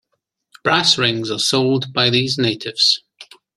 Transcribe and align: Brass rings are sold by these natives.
Brass 0.63 0.97
rings 0.97 1.29
are 1.29 1.37
sold 1.37 1.93
by 1.93 2.09
these 2.09 2.35
natives. 2.39 3.03